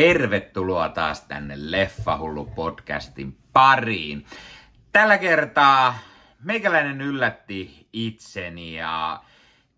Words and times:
tervetuloa 0.00 0.88
taas 0.88 1.20
tänne 1.20 1.54
Leffahullu 1.56 2.44
podcastin 2.44 3.36
pariin. 3.52 4.26
Tällä 4.92 5.18
kertaa 5.18 5.98
meikäläinen 6.44 7.00
yllätti 7.00 7.88
itseni 7.92 8.74
ja 8.74 9.22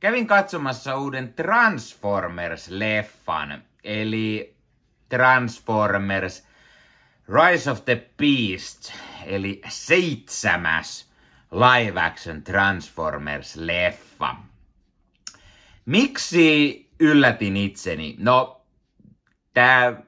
kävin 0.01 0.27
katsomassa 0.27 0.97
uuden 0.97 1.35
Transformers-leffan, 1.35 3.61
eli 3.85 4.57
Transformers 5.09 6.47
Rise 7.29 7.71
of 7.71 7.85
the 7.85 8.11
Beast, 8.17 8.93
eli 9.27 9.61
seitsemäs 9.69 11.11
live 11.53 12.01
action 12.01 12.43
Transformers-leffa. 12.43 14.35
Miksi 15.87 16.91
yllätin 17.01 17.57
itseni? 17.57 18.17
No, 18.19 18.65
tämä 19.55 20.03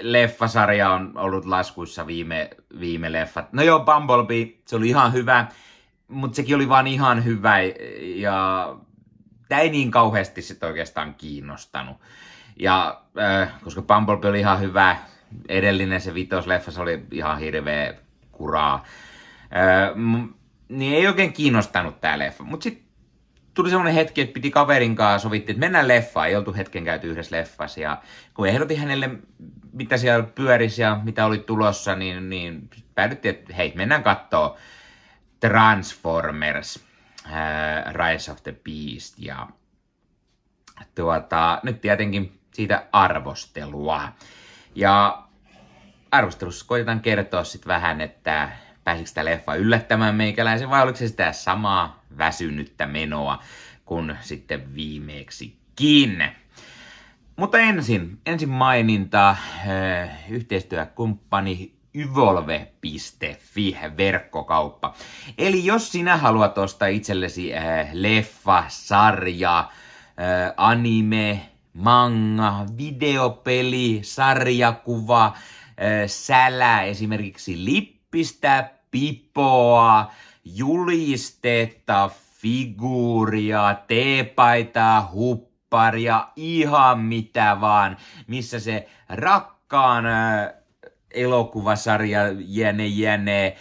leffasarja 0.00 0.90
on 0.90 1.12
ollut 1.14 1.44
laskuissa 1.44 2.06
viime, 2.06 2.50
viime 2.80 3.12
leffat. 3.12 3.52
No 3.52 3.62
joo, 3.62 3.80
Bumblebee, 3.80 4.58
se 4.66 4.76
oli 4.76 4.88
ihan 4.88 5.12
hyvä, 5.12 5.46
mutta 6.08 6.36
sekin 6.36 6.56
oli 6.56 6.68
vaan 6.68 6.86
ihan 6.86 7.24
hyvä 7.24 7.60
ja 8.00 8.76
tämä 9.48 9.60
ei 9.60 9.70
niin 9.70 9.90
kauheasti 9.90 10.42
sit 10.42 10.62
oikeastaan 10.62 11.14
kiinnostanut. 11.14 11.96
Ja 12.56 13.00
äh, 13.18 13.52
koska 13.64 13.82
Bumblebee 13.82 14.30
oli 14.30 14.40
ihan 14.40 14.60
hyvä, 14.60 14.96
edellinen 15.48 16.00
se 16.00 16.14
vitosleffa, 16.14 16.70
se 16.70 16.80
oli 16.80 17.02
ihan 17.10 17.38
hirveä 17.38 17.94
kuraa. 18.32 18.84
Äh, 19.56 19.90
niin 20.68 20.94
ei 20.94 21.06
oikein 21.06 21.32
kiinnostanut 21.32 22.00
tämä 22.00 22.18
leffa. 22.18 22.44
Mutta 22.44 22.64
sitten 22.64 22.87
tuli 23.58 23.70
semmoinen 23.70 23.94
hetki, 23.94 24.20
että 24.20 24.32
piti 24.32 24.50
kaverin 24.50 24.96
kanssa 24.96 25.22
sovittiin, 25.22 25.54
että 25.54 25.60
mennään 25.60 25.88
leffaan. 25.88 26.28
Ei 26.28 26.36
oltu 26.36 26.54
hetken 26.54 26.84
käyty 26.84 27.10
yhdessä 27.10 27.36
leffassa. 27.36 27.80
Ja 27.80 28.02
kun 28.34 28.48
ehdotin 28.48 28.78
hänelle, 28.78 29.10
mitä 29.72 29.96
siellä 29.96 30.26
pyörisi 30.34 30.82
ja 30.82 31.00
mitä 31.02 31.26
oli 31.26 31.38
tulossa, 31.38 31.94
niin, 31.94 32.30
niin 32.30 32.70
päädyttiin, 32.94 33.34
että 33.34 33.54
hei, 33.54 33.72
mennään 33.76 34.02
kattoo 34.02 34.56
Transformers, 35.40 36.84
äh, 37.26 37.94
Rise 37.94 38.32
of 38.32 38.42
the 38.42 38.52
Beast. 38.64 39.14
Ja 39.18 39.48
tuota, 40.94 41.60
nyt 41.62 41.80
tietenkin 41.80 42.40
siitä 42.54 42.86
arvostelua. 42.92 44.08
Ja 44.74 45.22
arvostelussa 46.10 46.66
koitetaan 46.68 47.00
kertoa 47.00 47.44
sitten 47.44 47.68
vähän, 47.68 48.00
että 48.00 48.50
pääsikö 48.88 49.10
tämä 49.14 49.24
leffa 49.24 49.54
yllättämään 49.54 50.14
meikäläisen 50.14 50.70
vai 50.70 50.82
oliko 50.82 50.98
se 50.98 51.08
sitä 51.08 51.32
samaa 51.32 52.02
väsynyttä 52.18 52.86
menoa 52.86 53.42
kuin 53.84 54.18
sitten 54.20 54.74
viimeeksikin. 54.74 56.24
Mutta 57.36 57.58
ensin, 57.58 58.18
ensin 58.26 58.48
maininta, 58.48 59.30
äh, 59.30 60.10
yhteistyökumppani 60.28 61.72
Yvolve.fi 61.94 63.76
verkkokauppa. 63.96 64.94
Eli 65.38 65.64
jos 65.64 65.92
sinä 65.92 66.16
haluat 66.16 66.58
ostaa 66.58 66.88
itsellesi 66.88 67.54
äh, 67.54 67.88
leffa, 67.92 68.64
sarja, 68.68 69.58
äh, 69.58 69.66
anime, 70.56 71.40
manga, 71.74 72.66
videopeli, 72.78 74.00
sarjakuva, 74.02 75.36
sälä, 76.06 76.82
esimerkiksi 76.82 77.64
lippistä, 77.64 78.77
pipoa, 78.90 80.10
julistetta, 80.44 82.10
figuuria, 82.40 83.76
teepaitaa, 83.86 85.10
hupparia, 85.12 86.28
ihan 86.36 87.00
mitä 87.00 87.56
vaan, 87.60 87.96
missä 88.26 88.60
se 88.60 88.88
rakkaan 89.08 90.04
elokuvasarja 91.10 92.20
jäne 92.88 93.46
äh, 93.46 93.52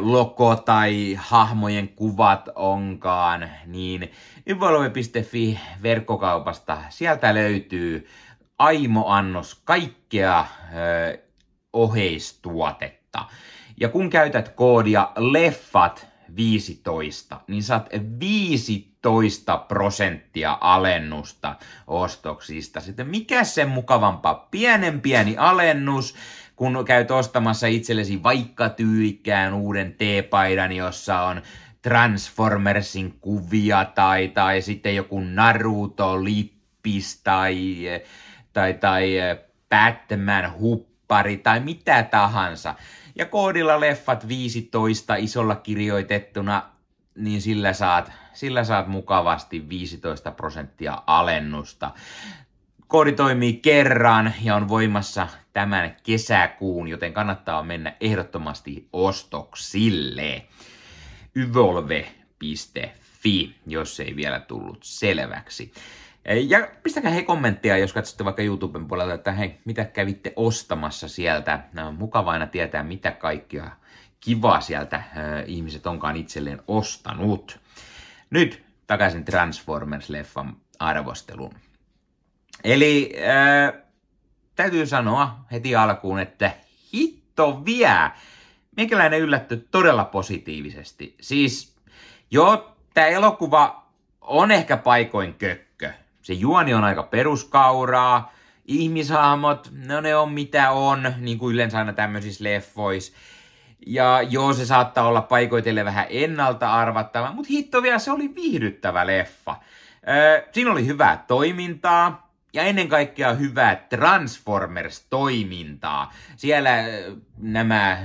loko 0.00 0.56
tai 0.56 1.18
hahmojen 1.20 1.88
kuvat 1.88 2.48
onkaan, 2.54 3.50
niin 3.66 4.12
yvolve.fi 4.46 5.60
verkkokaupasta 5.82 6.78
sieltä 6.88 7.34
löytyy 7.34 8.08
aimo-annos 8.58 9.60
kaikkea 9.64 10.46
oheistuotetta. 11.72 13.24
Ja 13.80 13.88
kun 13.88 14.10
käytät 14.10 14.48
koodia 14.48 15.12
leffat 15.16 16.08
15, 16.36 17.40
niin 17.46 17.62
saat 17.62 17.88
15 18.20 19.56
prosenttia 19.56 20.58
alennusta 20.60 21.54
ostoksista. 21.86 22.80
Sitten 22.80 23.08
mikä 23.08 23.44
sen 23.44 23.68
mukavampaa? 23.68 24.48
Pienen 24.50 25.00
pieni 25.00 25.36
alennus, 25.36 26.14
kun 26.56 26.84
käyt 26.86 27.10
ostamassa 27.10 27.66
itsellesi 27.66 28.22
vaikka 28.22 28.68
tyykään 28.68 29.54
uuden 29.54 29.94
teepaidan, 29.98 30.72
jossa 30.72 31.20
on 31.20 31.42
Transformersin 31.82 33.14
kuvia 33.20 33.84
tai, 33.84 34.28
tai 34.28 34.62
sitten 34.62 34.96
joku 34.96 35.20
Naruto-lippis 35.20 37.20
tai, 37.24 37.56
tai, 38.52 38.74
tai 38.74 39.12
Batman 39.70 40.58
huppari 40.58 41.36
tai 41.36 41.60
mitä 41.60 42.02
tahansa 42.02 42.74
ja 43.18 43.26
koodilla 43.26 43.80
leffat 43.80 44.28
15 44.28 45.16
isolla 45.16 45.54
kirjoitettuna, 45.54 46.62
niin 47.14 47.42
sillä 47.42 47.72
saat, 47.72 48.12
sillä 48.32 48.64
saat 48.64 48.86
mukavasti 48.86 49.68
15 49.68 50.30
prosenttia 50.30 51.02
alennusta. 51.06 51.90
Koodi 52.86 53.12
toimii 53.12 53.54
kerran 53.54 54.34
ja 54.42 54.56
on 54.56 54.68
voimassa 54.68 55.28
tämän 55.52 55.96
kesäkuun, 56.02 56.88
joten 56.88 57.12
kannattaa 57.12 57.62
mennä 57.62 57.96
ehdottomasti 58.00 58.88
ostoksille. 58.92 60.46
Yvolve.fi, 61.36 62.44
jos 63.66 64.00
ei 64.00 64.16
vielä 64.16 64.40
tullut 64.40 64.78
selväksi. 64.82 65.72
Ja 66.28 66.68
pistäkää 66.82 67.10
hei 67.10 67.22
kommenttia, 67.22 67.78
jos 67.78 67.92
katsotte 67.92 68.24
vaikka 68.24 68.42
YouTuben 68.42 68.88
puolelta, 68.88 69.14
että 69.14 69.32
hei, 69.32 69.58
mitä 69.64 69.84
kävitte 69.84 70.32
ostamassa 70.36 71.08
sieltä. 71.08 71.60
No, 71.72 71.92
mukava 71.92 72.30
aina 72.30 72.46
tietää, 72.46 72.82
mitä 72.82 73.10
kaikkia 73.10 73.70
kivaa 74.20 74.60
sieltä 74.60 75.02
ihmiset 75.46 75.86
onkaan 75.86 76.16
itselleen 76.16 76.62
ostanut. 76.68 77.60
Nyt 78.30 78.64
takaisin 78.86 79.24
Transformers-leffan 79.24 80.56
arvosteluun. 80.78 81.54
Eli 82.64 83.14
äh, 83.28 83.82
täytyy 84.54 84.86
sanoa 84.86 85.44
heti 85.52 85.76
alkuun, 85.76 86.18
että 86.18 86.50
hitto 86.94 87.64
vie! 87.64 88.10
Meikäläinen 88.76 89.20
yllätty 89.20 89.68
todella 89.70 90.04
positiivisesti. 90.04 91.16
Siis, 91.20 91.76
joo, 92.30 92.76
tämä 92.94 93.06
elokuva 93.06 93.86
on 94.20 94.50
ehkä 94.50 94.76
paikoin 94.76 95.34
kökkö 95.34 95.67
se 96.28 96.34
juoni 96.34 96.74
on 96.74 96.84
aika 96.84 97.02
peruskauraa, 97.02 98.32
ihmishahmot, 98.64 99.70
no 99.86 100.00
ne 100.00 100.16
on 100.16 100.32
mitä 100.32 100.70
on, 100.70 101.14
niin 101.18 101.38
kuin 101.38 101.54
yleensä 101.54 101.78
aina 101.78 101.92
tämmöisissä 101.92 102.44
leffoissa. 102.44 103.12
Ja 103.86 104.22
joo, 104.22 104.52
se 104.52 104.66
saattaa 104.66 105.08
olla 105.08 105.22
paikoitelle 105.22 105.84
vähän 105.84 106.06
ennalta 106.10 106.72
arvattava, 106.72 107.32
mutta 107.32 107.48
hitto 107.50 107.82
vielä 107.82 107.98
se 107.98 108.12
oli 108.12 108.34
viihdyttävä 108.34 109.06
leffa. 109.06 109.56
Öö, 110.08 110.42
siinä 110.52 110.72
oli 110.72 110.86
hyvää 110.86 111.24
toimintaa, 111.26 112.32
ja 112.52 112.62
ennen 112.62 112.88
kaikkea 112.88 113.32
hyvää 113.32 113.76
Transformers-toimintaa. 113.76 116.12
Siellä 116.36 116.70
nämä 117.38 117.98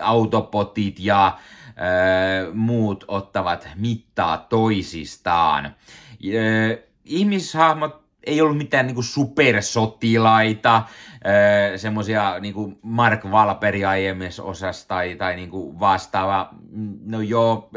autopotit 0.00 0.96
ja 0.98 1.38
muut 2.52 3.04
ottavat 3.08 3.68
mittaa 3.76 4.38
toisistaan 4.38 5.76
ihmishahmot 7.04 8.02
ei 8.24 8.40
ollut 8.40 8.58
mitään 8.58 8.86
niinku 8.86 9.02
supersotilaita, 9.02 10.82
öö, 11.26 11.78
semmoisia 11.78 12.38
niinku 12.40 12.78
Mark 12.82 13.30
Valperi 13.30 13.84
aiemmissa 13.84 14.42
osassa 14.42 14.88
tai, 14.88 15.16
tai 15.16 15.36
niinku 15.36 15.80
vastaava. 15.80 16.50
No 17.04 17.20
joo, 17.20 17.70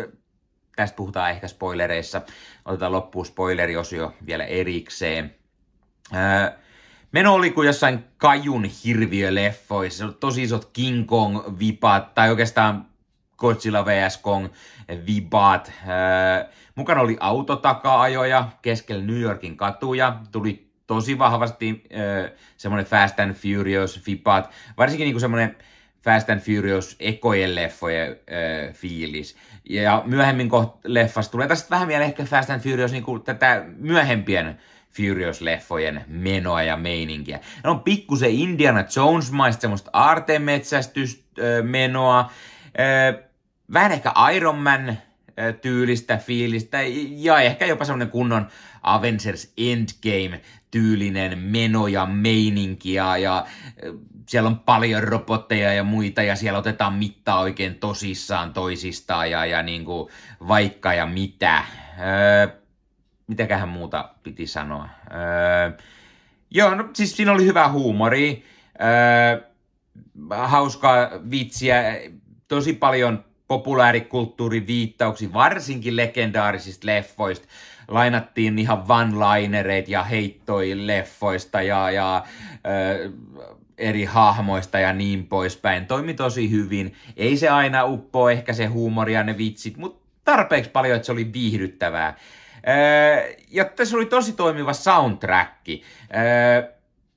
tästä 0.76 0.96
puhutaan 0.96 1.32
ehkä 1.32 1.48
spoilereissa. 1.48 2.22
Otetaan 2.66 2.92
loppuun 2.92 3.26
spoileriosio 3.26 4.14
vielä 4.26 4.44
erikseen. 4.44 5.36
Öö, 6.14 6.58
meno 7.12 7.34
oli 7.34 7.52
kuin 7.52 7.66
jossain 7.66 8.06
kajun 8.18 8.66
hirviöleffoissa. 8.86 10.12
Tosi 10.12 10.44
isot 10.44 10.70
King 10.74 11.08
Kong-vipat, 11.08 12.14
tai 12.16 12.30
oikeastaan 12.30 12.86
Godzilla 13.38 13.86
vs. 13.86 14.18
Kong 14.18 14.48
vibat. 15.08 15.72
Öö, 15.88 16.46
mukana 16.76 17.02
oli 17.02 17.18
autotaka-ajoja 17.20 18.50
keskellä 18.62 19.04
New 19.04 19.20
Yorkin 19.20 19.58
katuja. 19.58 20.20
Tuli 20.32 20.68
tosi 20.88 21.20
vahvasti 21.20 21.84
öö, 21.98 22.30
semmoinen 22.58 22.86
Fast 22.86 23.20
and 23.20 23.34
Furious 23.34 24.02
vibat. 24.08 24.52
Varsinkin 24.78 25.06
niinku 25.06 25.20
semmoinen 25.20 25.58
Fast 26.04 26.30
and 26.30 26.40
Furious 26.40 26.96
ekojen 27.00 27.56
leffojen 27.56 28.16
öö, 28.32 28.74
fiilis. 28.74 29.36
Ja 29.70 30.04
myöhemmin 30.06 30.50
koht 30.50 30.76
leffasta 30.84 31.32
tulee 31.32 31.48
tästä 31.48 31.70
vähän 31.70 31.88
vielä 31.88 32.06
ehkä 32.06 32.24
Fast 32.24 32.50
and 32.50 32.62
Furious 32.62 32.92
niinku 32.92 33.20
tätä 33.20 33.66
myöhempien 33.78 34.60
Furious-leffojen 34.96 36.02
menoa 36.08 36.64
ja 36.64 36.78
meininkiä. 36.78 37.40
Ne 37.64 37.70
on 37.70 37.80
pikkusen 37.80 38.32
Indiana 38.32 38.84
Jones-maista 38.96 39.62
semmoista 39.62 39.90
aartemetsästysmenoa, 39.94 42.32
vähän 43.74 43.92
ehkä 43.92 44.12
Iron 44.36 44.58
Man 44.58 44.98
tyylistä 45.62 46.18
fiilistä 46.18 46.78
ja 47.10 47.40
ehkä 47.40 47.66
jopa 47.66 47.86
semmoinen 47.86 48.10
kunnon 48.10 48.48
Avengers 48.84 49.54
Endgame-tyylinen 49.58 51.38
meno 51.40 51.88
ja 51.88 52.06
meininki 52.06 52.94
ja, 52.94 53.18
ja 53.18 53.46
siellä 54.30 54.48
on 54.48 54.60
paljon 54.60 55.04
robotteja 55.04 55.74
ja 55.74 55.84
muita 55.84 56.24
ja 56.24 56.36
siellä 56.36 56.60
otetaan 56.60 56.94
mittaa 56.94 57.40
oikein 57.40 57.76
tosissaan 57.76 58.54
toisistaan 58.54 59.32
ja, 59.32 59.46
ja 59.46 59.64
niin 59.64 59.86
kuin 59.86 60.10
vaikka 60.48 60.94
ja 60.94 61.06
mitä. 61.06 61.64
Öö, 62.00 62.48
mitäköhän 63.28 63.70
muuta 63.70 64.10
piti 64.24 64.48
sanoa? 64.48 64.90
Öö, 65.12 65.78
joo, 66.52 66.76
no 66.76 66.90
siis 66.94 67.18
siinä 67.18 67.32
oli 67.32 67.46
hyvä 67.46 67.70
huumori, 67.70 68.46
öö, 68.82 69.42
hauskaa 70.30 71.10
vitsiä, 71.32 71.84
tosi 72.48 72.74
paljon 72.74 73.26
populaarikulttuurin 73.48 74.68
viittauksia, 74.68 75.34
varsinkin 75.34 75.96
legendaarisista 75.96 76.88
leffoista. 76.88 77.48
Lainattiin 77.88 78.60
ihan 78.60 78.84
one-linereita 78.88 79.92
ja 79.92 80.04
heittoi 80.04 80.88
leffoista 80.88 81.62
ja, 81.62 81.92
ja 81.92 82.24
ö, 82.68 83.12
eri 83.78 84.06
hahmoista 84.06 84.80
ja 84.80 84.94
niin 84.94 85.28
poispäin. 85.28 85.86
Toimi 85.86 86.14
tosi 86.14 86.52
hyvin. 86.52 86.94
Ei 87.18 87.38
se 87.38 87.50
aina 87.50 87.86
uppo 87.86 88.30
ehkä 88.30 88.54
se 88.54 88.66
huumori 88.66 89.14
ja 89.14 89.24
ne 89.24 89.38
vitsit, 89.38 89.78
mutta 89.78 90.06
tarpeeksi 90.24 90.72
paljon, 90.72 90.96
että 90.96 91.06
se 91.06 91.12
oli 91.12 91.34
viihdyttävää. 91.34 92.18
Ja 93.52 93.66
tässä 93.66 93.98
oli 93.98 94.06
tosi 94.06 94.34
toimiva 94.34 94.74
soundtrack. 94.74 95.68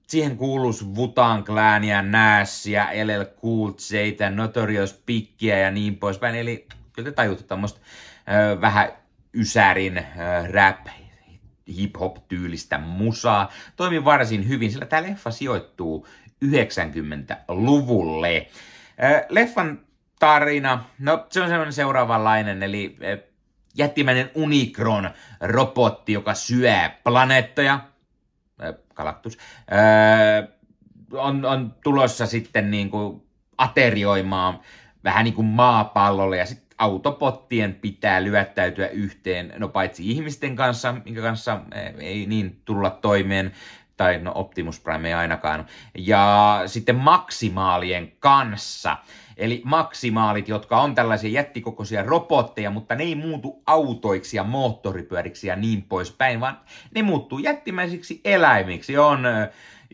Siihen 0.09 0.37
kuuluisi 0.37 0.85
Wutan 0.85 1.45
Clania, 1.45 2.03
Nashia, 2.03 2.85
LL 2.85 3.41
Cool 3.43 3.73
Jtä, 4.07 4.31
Notorious 4.31 5.03
Pickia 5.07 5.59
ja 5.59 5.71
niin 5.71 5.97
poispäin. 5.97 6.35
Eli 6.35 6.67
kyllä 6.93 7.11
te 7.11 7.15
tajutte 7.15 7.45
tämmöistä 7.45 7.81
äh, 8.29 8.61
vähän 8.61 8.93
ysärin 9.35 10.07
rap 10.53 10.87
hip-hop-tyylistä 11.77 12.79
musaa. 12.79 13.53
Toimi 13.77 14.05
varsin 14.05 14.49
hyvin, 14.49 14.73
sillä 14.73 14.87
tämä 14.87 15.03
leffa 15.03 15.31
sijoittuu 15.31 16.07
90-luvulle. 16.45 18.49
Äh, 19.05 19.23
leffan 19.29 19.81
tarina, 20.19 20.85
no 20.99 21.27
se 21.31 21.43
on 21.43 21.49
semmoinen 21.49 21.73
seuraavanlainen, 21.73 22.63
eli 22.63 22.97
jättimäinen 23.77 24.31
Unicron-robotti, 24.35 26.13
joka 26.13 26.35
syö 26.35 26.91
planeettoja, 27.05 27.81
Galactus, 28.95 29.39
öö, 29.73 30.49
on, 31.13 31.45
on 31.45 31.75
tulossa 31.85 32.27
sitten 32.27 32.71
niin 32.71 32.91
kuin 32.91 33.23
aterioimaan 33.59 34.61
vähän 35.05 35.25
niin 35.25 35.35
kuin 35.35 35.47
maapallolle 35.47 36.37
ja 36.37 36.47
sitten 36.47 36.69
autopottien 36.79 37.75
pitää 37.75 38.25
lyöttäytyä 38.25 38.89
yhteen, 38.89 39.53
no 39.59 39.69
paitsi 39.69 40.11
ihmisten 40.11 40.57
kanssa, 40.57 40.95
minkä 41.05 41.21
kanssa 41.21 41.61
ei 41.99 42.27
niin 42.27 42.63
tulla 42.65 42.91
toimeen, 42.91 43.53
tai 43.97 44.19
no 44.19 44.33
Optimus 44.35 44.81
Prime 44.81 45.09
ei 45.09 45.15
ainakaan, 45.15 45.67
ja 45.95 46.63
sitten 46.67 46.97
maksimaalien 46.97 48.13
kanssa. 48.21 48.97
Eli 49.39 49.63
maksimaalit, 49.65 50.49
jotka 50.49 50.81
on 50.81 50.95
tällaisia 50.95 51.31
jättikokoisia 51.31 52.03
robotteja, 52.03 52.71
mutta 52.71 52.95
ne 52.95 53.05
ei 53.05 53.15
muutu 53.15 53.63
autoiksi 53.67 54.37
ja 54.37 54.45
moottoripyöriksi 54.45 55.47
ja 55.47 55.57
niin 55.57 55.83
poispäin, 55.83 56.41
vaan 56.41 56.61
ne 56.95 57.03
muuttuu 57.03 57.39
jättimäisiksi 57.39 58.21
eläimiksi. 58.25 58.99
On 58.99 59.27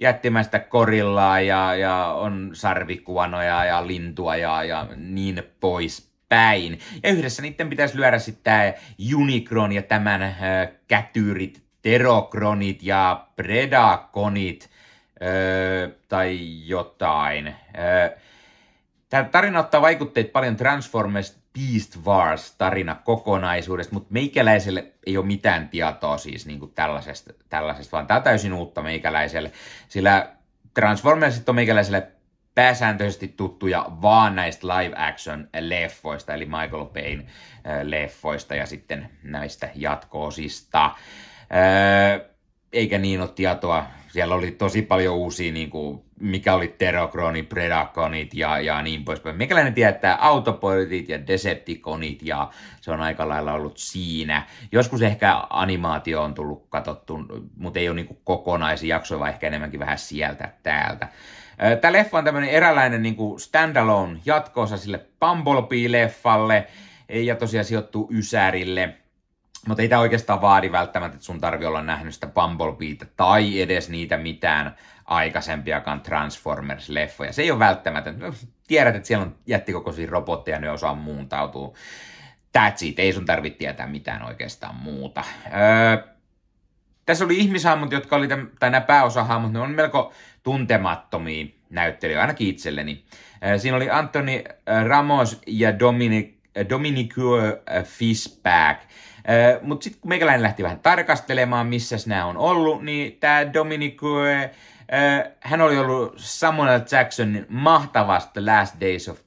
jättimäistä 0.01 0.59
korillaa 0.59 1.41
ja, 1.41 1.75
ja 1.75 2.07
on 2.07 2.51
sarvikuonoja 2.53 3.65
ja 3.65 3.87
lintua 3.87 4.37
ja, 4.37 4.65
ja 4.65 4.89
niin 4.97 5.43
poispäin. 5.61 6.79
Ja 7.03 7.11
yhdessä 7.11 7.43
niiden 7.43 7.71
pitäisi 7.71 7.97
lyödä 7.97 8.19
sitten 8.19 8.43
tämä 8.45 8.73
Unicron 9.17 9.73
ja 9.73 9.83
tämän 9.83 10.23
äh, 10.23 10.35
kätyrit, 10.89 11.63
Terokronit 11.83 12.83
ja 12.83 13.27
Predakonit 13.37 14.71
äh, 15.23 15.91
tai 16.09 16.39
jotain. 16.67 17.47
Äh, 17.47 17.55
Tämä 19.11 19.25
tarina 19.25 19.61
ottaa 19.61 19.83
vaikutteet 19.83 20.33
paljon 20.33 20.57
Transformers 20.57 21.39
Beast 21.55 21.97
Wars 22.07 22.53
tarina 22.53 22.95
kokonaisuudesta, 22.95 23.95
mutta 23.95 24.13
meikäläiselle 24.13 24.93
ei 25.07 25.17
ole 25.17 25.27
mitään 25.27 25.69
tietoa 25.69 26.19
siis 26.19 26.47
niin 26.47 26.59
kuin 26.59 26.73
tällaisesta, 26.75 27.33
tällaisesta, 27.49 27.93
vaan 27.93 28.07
tämä 28.07 28.19
on 28.19 28.25
täysin 28.25 28.53
uutta 28.53 28.83
meikäläiselle, 28.83 29.53
sillä 29.89 30.29
Transformersit 30.75 31.49
on 31.49 31.55
meikäläiselle 31.55 32.09
pääsääntöisesti 32.55 33.29
tuttuja 33.29 33.87
vaan 34.03 34.37
näistä 34.37 34.67
live 34.67 34.95
action 34.97 35.49
leffoista, 35.61 36.35
eli 36.35 36.45
Michael 36.45 36.85
Payne 36.85 37.25
äh, 37.25 37.81
leffoista 37.83 38.55
ja 38.55 38.67
sitten 38.67 39.11
näistä 39.23 39.69
jatkoosista. 39.75 40.91
Öö, 41.55 42.34
eikä 42.75 42.99
niin 42.99 43.21
ole 43.21 43.29
tietoa. 43.29 43.87
Siellä 44.09 44.35
oli 44.35 44.51
tosi 44.51 44.83
paljon 44.83 45.15
uusia, 45.15 45.53
niin 45.53 45.71
kuin, 45.71 46.03
mikä 46.21 46.55
oli 46.55 46.69
Terokroni, 46.69 47.43
Predakonit 47.43 48.35
ja, 48.35 48.61
ja 48.61 48.83
niin 48.83 49.05
poispäin. 49.05 49.37
Mikäläinen 49.37 49.75
tietää 49.75 50.17
Autopoidit 50.21 51.09
ja 51.09 51.27
Decepticonit 51.27 52.23
ja 52.23 52.51
se 52.81 52.91
on 52.91 53.01
aika 53.01 53.29
lailla 53.29 53.53
ollut 53.53 53.79
siinä. 53.79 54.47
Joskus 54.73 55.03
ehkä 55.03 55.43
animaatio 55.51 56.23
on 56.23 56.35
tullut 56.35 56.67
katsottu, 56.69 57.19
mutta 57.57 57.79
ei 57.79 57.89
ole 57.89 57.97
niin 57.97 58.19
kokonaisia 58.25 58.97
jaksoja, 58.97 59.19
vaan 59.19 59.31
ehkä 59.31 59.47
enemmänkin 59.47 59.81
vähän 59.81 59.99
sieltä 59.99 60.53
täältä. 60.63 61.09
Tämä 61.81 61.93
leffa 61.93 62.19
on 62.19 62.25
tämmöinen 62.25 62.51
eräänlainen 62.51 63.03
niin 63.03 63.17
standalone 63.39 64.19
jatkoosa 64.27 64.77
sille 64.77 65.01
Bumblebee-leffalle 65.21 66.67
ja 67.09 67.37
tosiaan 67.37 67.65
sijoittuu 67.65 68.09
Ysärille– 68.13 68.95
mutta 69.69 69.83
ei 69.83 69.89
tämä 69.89 70.01
oikeastaan 70.01 70.41
vaadi 70.41 70.73
välttämättä, 70.73 71.15
että 71.15 71.27
sun 71.27 71.41
tarvi 71.41 71.67
olla 71.67 71.83
nähnyt 71.83 72.15
sitä 72.15 72.27
Bumblebeeta 72.27 73.07
tai 73.17 73.61
edes 73.61 73.89
niitä 73.89 74.17
mitään 74.17 74.77
aikaisempiakaan 75.05 76.01
Transformers-leffoja. 76.01 77.33
Se 77.33 77.43
ei 77.43 77.51
ole 77.51 77.59
välttämätöntä. 77.59 78.33
Tiedät, 78.67 78.97
että 78.97 79.07
siellä 79.07 79.25
on 79.25 79.35
jättikokoisia 79.47 80.11
robotteja, 80.11 80.59
ne 80.59 80.71
osaa 80.71 80.95
muuntautua. 80.95 81.75
That's 82.59 82.83
it. 82.83 82.99
Ei 82.99 83.13
sun 83.13 83.25
tarvitse 83.25 83.59
tietää 83.59 83.87
mitään 83.87 84.23
oikeastaan 84.23 84.75
muuta. 84.75 85.25
Öö, 85.47 86.15
tässä 87.07 87.25
oli 87.25 87.39
ihmishahmot, 87.39 87.93
jotka 87.93 88.17
oli, 88.17 88.29
tämän, 88.29 88.51
tai 88.61 88.71
nämä 88.71 88.81
pääosahahmot, 88.81 89.53
ne 89.53 89.59
on 89.59 89.71
melko 89.71 90.13
tuntemattomia 90.43 91.47
näyttelijöitä, 91.71 92.21
ainakin 92.21 92.49
itselleni. 92.49 93.05
Öö, 93.47 93.59
siinä 93.59 93.77
oli 93.77 93.91
Anthony 93.91 94.45
Ramos 94.87 95.41
ja 95.47 95.79
Dominic, 95.79 96.35
Dominic 96.69 97.15
Fishback. 97.85 98.81
Mutta 99.63 99.85
sitten 99.85 100.01
kun 100.01 100.09
meikäläinen 100.09 100.43
lähti 100.43 100.63
vähän 100.63 100.81
tarkastelemaan, 100.81 101.67
missä 101.67 101.97
nämä 102.07 102.27
on 102.27 102.37
ollut, 102.37 102.85
niin 102.85 103.17
tämä 103.21 103.53
Dominic, 103.53 104.01
hän 105.41 105.61
oli 105.61 105.79
ollut 105.79 106.15
Samuel 106.17 106.81
Jacksonin 106.91 107.47
mahtavasta 107.49 108.47
Last 108.47 108.81
Days 108.81 109.09
of 109.09 109.19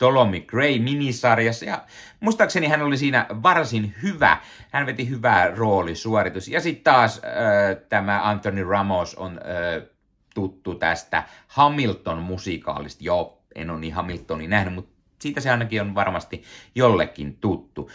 Ptolemy 0.00 0.40
Gray 0.40 0.78
minisarjassa 0.78 1.64
ja 1.64 1.82
muistaakseni 2.20 2.68
hän 2.68 2.82
oli 2.82 2.96
siinä 2.96 3.26
varsin 3.42 3.94
hyvä. 4.02 4.38
Hän 4.70 4.86
veti 4.86 5.08
hyvää 5.08 5.50
roolisuoritus. 5.50 6.48
Ja 6.48 6.60
sitten 6.60 6.84
taas 6.84 7.20
äh, 7.24 7.76
tämä 7.88 8.28
Anthony 8.28 8.64
Ramos 8.64 9.14
on 9.14 9.32
äh, 9.32 9.88
tuttu 10.34 10.74
tästä 10.74 11.22
Hamilton-musikaalista. 11.48 13.04
Joo, 13.04 13.42
en 13.54 13.70
ole 13.70 13.80
niin 13.80 13.94
Hamiltonin 13.94 14.50
nähnyt, 14.50 14.74
mutta 14.74 14.92
siitä 15.18 15.40
se 15.40 15.50
ainakin 15.50 15.80
on 15.80 15.94
varmasti 15.94 16.42
jollekin 16.74 17.36
tuttu. 17.36 17.90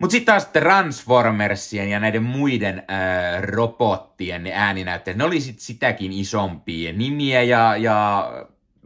Mutta 0.00 0.12
sitten 0.12 0.32
taas 0.32 0.46
Transformersien 0.46 1.90
ja 1.90 2.00
näiden 2.00 2.22
muiden 2.22 2.82
ää, 2.88 3.40
robottien 3.40 4.46
ääninäytteet, 4.46 5.16
ne 5.16 5.24
oli 5.24 5.40
sit 5.40 5.58
sitäkin 5.58 6.12
isompia 6.12 6.92
nimiä 6.92 7.42
ja, 7.42 7.76
ja 7.76 8.30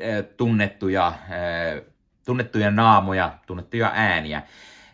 ää, 0.03 0.23
tunnettuja, 0.23 1.07
ää, 1.07 1.81
tunnettuja 2.27 2.71
naamoja, 2.71 3.39
tunnettuja 3.47 3.91
ääniä. 3.95 4.43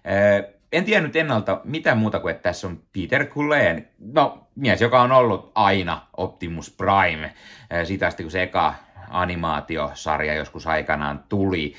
Ää, 0.04 0.42
en 0.72 0.84
tiennyt 0.84 1.16
ennalta 1.16 1.60
mitä 1.64 1.94
muuta 1.94 2.20
kuin, 2.20 2.30
että 2.30 2.42
tässä 2.42 2.66
on 2.66 2.82
Peter 2.92 3.26
Cullen, 3.26 3.88
no 3.98 4.46
mies, 4.54 4.80
joka 4.80 5.02
on 5.02 5.12
ollut 5.12 5.52
aina 5.54 6.06
Optimus 6.16 6.70
Prime, 6.70 7.34
ää, 7.70 7.84
siitä 7.84 8.06
asti 8.06 8.22
kun 8.22 8.32
se 8.32 8.42
eka 8.42 8.74
animaatiosarja 9.10 10.34
joskus 10.34 10.66
aikanaan 10.66 11.24
tuli. 11.28 11.74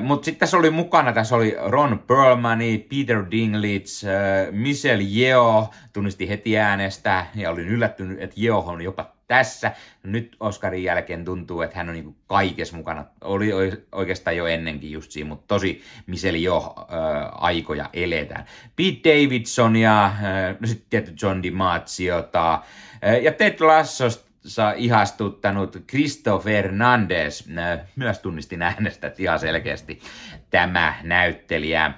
Mutta 0.00 0.24
sitten 0.24 0.40
tässä 0.40 0.56
oli 0.56 0.70
mukana, 0.70 1.12
tässä 1.12 1.36
oli 1.36 1.56
Ron 1.66 1.98
Perlmani, 2.06 2.78
Peter 2.78 3.24
Dinklage, 3.30 4.50
Michelle 4.50 5.04
Yeo, 5.16 5.70
tunnisti 5.92 6.28
heti 6.28 6.58
äänestä 6.58 7.26
ja 7.34 7.50
olin 7.50 7.68
yllättynyt, 7.68 8.20
että 8.20 8.40
Yeo 8.40 8.58
on 8.58 8.82
jopa 8.82 9.12
tässä. 9.30 9.72
Nyt 10.02 10.36
Oscarin 10.40 10.82
jälkeen 10.84 11.24
tuntuu, 11.24 11.62
että 11.62 11.76
hän 11.76 11.88
on 11.88 11.94
niin 11.94 12.16
kaikessa 12.26 12.76
mukana. 12.76 13.04
Oli 13.20 13.50
oikeastaan 13.92 14.36
jo 14.36 14.46
ennenkin 14.46 14.92
just 14.92 15.10
siinä, 15.10 15.28
mutta 15.28 15.54
tosi 15.54 15.82
miseli 16.06 16.42
jo 16.42 16.74
äh, 16.78 16.86
aikoja 17.32 17.90
eletään. 17.92 18.44
Pete 18.76 19.10
Davidson 19.10 19.76
ja 19.76 20.04
äh, 20.04 20.12
no 20.60 20.66
sitten 20.66 20.86
tietty 20.90 21.14
John 21.22 21.42
DiMazziota 21.42 22.54
äh, 22.54 23.22
ja 23.22 23.32
Ted 23.32 23.60
Lassosta 23.60 24.29
ihastuttanut 24.76 25.76
Cristo 25.86 26.38
Fernandez. 26.38 27.48
Äh, 27.58 27.80
myös 27.96 28.18
tunnistin 28.18 28.62
äänestä 28.62 29.12
ihan 29.18 29.38
selkeästi 29.38 30.02
tämä 30.50 30.94
näyttelijä. 31.02 31.94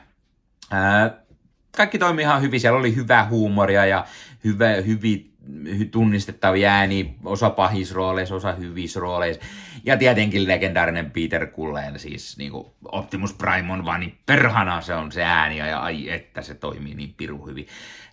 Kaikki 1.77 1.99
toimi 1.99 2.23
ihan 2.23 2.43
hyvin, 2.43 2.61
siellä 2.61 2.79
oli 2.79 2.97
hyvää 2.97 3.27
huumoria 3.29 3.87
ja 3.87 4.07
hyvä, 4.45 4.69
hyvin 4.87 5.33
tunnistettavia 5.91 6.71
ääni, 6.71 7.17
osa 7.25 7.51
pahisrooleissa, 7.51 8.35
osa 8.35 8.53
hyvissä 8.53 9.01
rooleissa. 9.01 9.43
Ja 9.85 9.97
tietenkin 9.97 10.49
legendaarinen 10.49 11.11
Peter 11.11 11.47
Cullen, 11.47 11.99
siis 11.99 12.39
niin 12.39 12.53
kuin 12.53 12.67
Optimus 12.93 13.35
Prime 13.35 13.73
on 13.73 13.85
vaan 13.85 14.01
niin 14.01 14.19
perhana 14.27 14.81
se 14.81 14.95
on 14.95 15.13
se 15.13 15.25
ääni, 15.25 15.59
ja 15.59 15.81
ai 15.81 16.11
että 16.11 16.43
se 16.43 16.55
toimii 16.55 16.95
niin 16.95 17.15
piru 17.17 17.47
hyvin. 17.47 17.67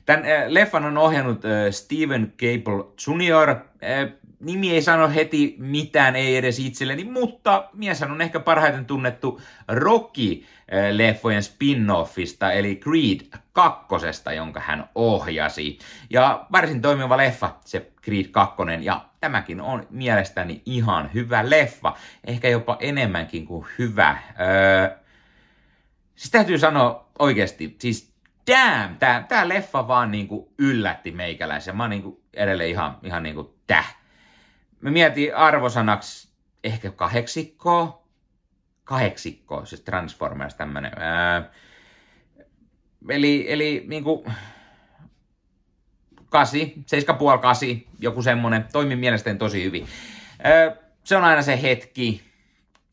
Tämän 0.06 0.26
äh, 0.26 0.44
leffan 0.48 0.86
on 0.86 0.98
ohjannut 0.98 1.46
äh, 1.46 1.52
Steven 1.72 2.34
Cable 2.38 2.86
Jr. 3.08 3.50
Äh, 3.50 4.12
nimi 4.40 4.72
ei 4.72 4.82
sano 4.82 5.10
heti 5.10 5.56
mitään, 5.58 6.16
ei 6.16 6.38
edes 6.38 6.60
itselleni, 6.60 7.04
mutta 7.04 7.70
mies 7.74 8.02
on 8.02 8.22
ehkä 8.22 8.40
parhaiten 8.40 8.86
tunnettu 8.86 9.42
Rocky-leffojen 9.68 11.44
spin-offista, 11.44 12.52
eli 12.52 12.76
Creed 12.76 13.40
kakkosesta, 13.54 14.34
jonka 14.34 14.60
hän 14.60 14.90
ohjasi. 14.96 15.80
Ja 16.20 16.46
varsin 16.52 16.82
toimiva 16.82 17.18
leffa, 17.18 17.56
se 17.66 17.92
Creed 18.04 18.28
2, 18.28 18.56
ja 18.82 19.06
tämäkin 19.20 19.62
on 19.62 19.88
mielestäni 19.90 20.62
ihan 20.66 21.10
hyvä 21.14 21.50
leffa. 21.50 21.94
Ehkä 22.24 22.50
jopa 22.50 22.78
enemmänkin 22.80 23.46
kuin 23.46 23.68
hyvä. 23.80 24.18
Öö, 24.40 24.98
siis 26.16 26.32
täytyy 26.32 26.58
sanoa 26.58 27.10
oikeasti, 27.20 27.76
siis 27.80 28.14
damn, 28.52 28.98
tää, 28.98 29.26
tää 29.28 29.50
leffa 29.50 29.88
vaan 29.88 30.12
niinku 30.12 30.54
yllätti 30.58 31.12
meikäläisen. 31.12 31.78
Mä 31.78 31.84
oon 31.84 31.90
niinku 31.90 32.24
edelleen 32.34 32.70
ihan, 32.70 32.98
ihan 33.04 33.24
niinku 33.24 33.56
täh. 33.68 33.98
Mä 34.82 34.92
mietin 34.92 35.36
arvosanaksi 35.36 36.30
ehkä 36.64 36.92
kahdeksikkoa. 36.92 38.04
Kahdeksikkoa, 38.84 39.66
siis 39.66 39.82
Transformers 39.82 40.56
tämmönen. 40.56 40.92
Öö, 40.98 41.50
eli, 43.10 43.46
eli 43.50 43.86
niinku... 43.88 44.26
8, 46.30 46.60
7,5, 46.60 47.42
8, 47.42 47.70
joku 48.00 48.22
semmonen. 48.22 48.66
Toimi 48.72 48.96
mielestäni 48.96 49.40
tosi 49.40 49.64
hyvin. 49.64 49.88
Ö, 50.46 50.76
se 51.04 51.18
on 51.18 51.24
aina 51.24 51.42
se 51.42 51.62
hetki. 51.62 52.22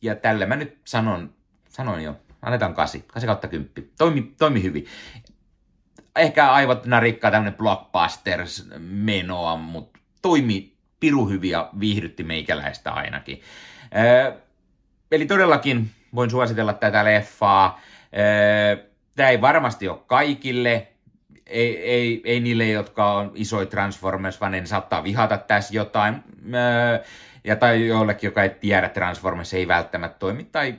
Ja 0.02 0.14
tällä 0.14 0.46
mä 0.46 0.56
nyt 0.56 0.78
sanon, 0.84 1.34
sanon 1.68 2.02
jo. 2.02 2.16
Annetaan 2.42 2.74
8, 2.74 3.02
8 3.02 3.26
kautta 3.26 3.48
10. 3.48 3.72
Toimi, 3.98 4.34
toimi 4.38 4.62
hyvin. 4.62 4.86
Ehkä 6.16 6.52
aivot 6.52 6.86
narikkaa 6.86 7.30
tämmönen 7.30 7.54
blockbusters-menoa, 7.54 9.56
mutta 9.56 9.98
toimi 10.22 10.72
piru 11.00 11.28
hyvin 11.28 11.50
ja 11.50 11.70
viihdytti 11.80 12.24
meikäläistä 12.24 12.92
ainakin. 12.92 13.40
Ö, 13.96 14.32
eli 15.12 15.26
todellakin 15.26 15.90
voin 16.14 16.30
suositella 16.30 16.72
tätä 16.72 17.04
leffaa. 17.04 17.80
Ö, 18.12 18.86
Tämä 19.16 19.28
ei 19.28 19.40
varmasti 19.40 19.88
ole 19.88 19.98
kaikille, 20.06 20.88
ei, 21.46 21.78
ei, 21.78 22.22
ei 22.24 22.40
niille, 22.40 22.66
jotka 22.66 23.12
on 23.12 23.32
isoja 23.34 23.66
Transformers, 23.66 24.40
vaan 24.40 24.52
ne 24.52 24.66
saattaa 24.66 25.04
vihata 25.04 25.38
tässä 25.38 25.74
jotain. 25.74 26.14
Öö, 26.54 27.04
ja 27.44 27.56
tai 27.56 27.86
jollekin, 27.86 28.28
joka 28.28 28.42
ei 28.42 28.50
tiedä 28.50 28.88
Transformers, 28.88 29.54
ei 29.54 29.68
välttämättä 29.68 30.18
toimi, 30.18 30.44
tai 30.44 30.74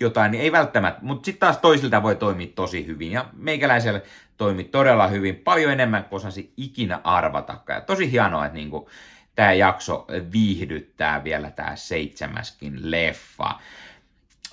jotain, 0.00 0.30
niin 0.30 0.42
ei 0.42 0.52
välttämättä. 0.52 1.00
Mutta 1.02 1.24
sitten 1.24 1.40
taas 1.40 1.58
toisilta 1.58 2.02
voi 2.02 2.16
toimia 2.16 2.46
tosi 2.54 2.86
hyvin. 2.86 3.12
Ja 3.12 3.24
meikäläisellä 3.32 4.00
toimi 4.36 4.64
todella 4.64 5.06
hyvin, 5.06 5.36
paljon 5.36 5.72
enemmän 5.72 6.04
kuin 6.04 6.16
osasi 6.16 6.52
ikinä 6.56 7.00
arvata. 7.04 7.60
Ja 7.68 7.80
tosi 7.80 8.10
hienoa, 8.10 8.46
että 8.46 8.56
niinku, 8.56 8.88
tämä 9.34 9.52
jakso 9.52 10.06
viihdyttää 10.32 11.24
vielä 11.24 11.50
tämä 11.50 11.76
seitsemäskin 11.76 12.90
leffa. 12.90 13.60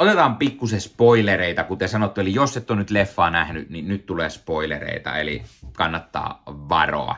Otetaan 0.02 0.38
pikkusen 0.38 0.82
spoilereita, 0.82 1.64
kuten 1.64 1.90
sanottu, 1.90 2.22
eli 2.22 2.34
jos 2.34 2.58
et 2.58 2.72
ole 2.72 2.80
nyt 2.80 2.90
leffaa 2.90 3.30
nähnyt, 3.30 3.70
niin 3.70 3.88
nyt 3.88 4.06
tulee 4.06 4.30
spoilereita, 4.30 5.18
eli 5.18 5.44
kannattaa 5.74 6.44
varoa. 6.48 7.16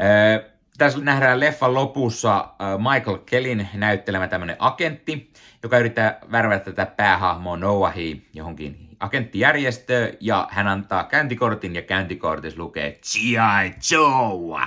Öö, 0.00 0.50
tässä 0.78 0.98
nähdään 0.98 1.40
leffan 1.40 1.74
lopussa 1.74 2.48
Michael 2.92 3.18
Kellin 3.18 3.68
näyttelemä 3.74 4.28
tämmöinen 4.28 4.56
agentti, 4.58 5.32
joka 5.62 5.78
yrittää 5.78 6.18
värvätä 6.32 6.64
tätä 6.64 6.86
päähahmoa 6.86 7.56
Noahia 7.56 8.16
johonkin 8.34 8.91
agenttijärjestö 9.02 10.16
ja 10.20 10.48
hän 10.50 10.68
antaa 10.68 11.04
käyntikortin 11.04 11.74
ja 11.74 11.82
käyntikortissa 11.82 12.62
lukee 12.62 12.90
G.I. 12.90 13.74
Joe. 13.90 14.60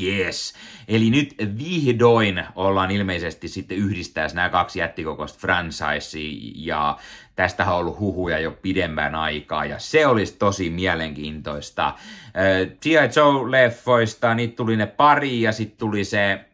Yes. 0.00 0.54
Eli 0.88 1.10
nyt 1.10 1.34
vihdoin 1.58 2.44
ollaan 2.54 2.90
ilmeisesti 2.90 3.48
sitten 3.48 3.78
yhdistää 3.78 4.28
nämä 4.34 4.48
kaksi 4.48 4.78
jättikokoista 4.78 5.38
franchisea 5.38 6.30
ja 6.54 6.98
tästä 7.36 7.64
on 7.72 7.78
ollut 7.78 7.98
huhuja 7.98 8.38
jo 8.38 8.50
pidemmän 8.50 9.14
aikaa 9.14 9.64
ja 9.64 9.78
se 9.78 10.06
olisi 10.06 10.36
tosi 10.36 10.70
mielenkiintoista. 10.70 11.94
G.I. 12.80 12.90
Joe-leffoista 12.92 14.34
niitä 14.34 14.56
tuli 14.56 14.76
ne 14.76 14.86
pari 14.86 15.42
ja 15.42 15.52
sitten 15.52 15.78
tuli 15.78 16.04
se... 16.04 16.44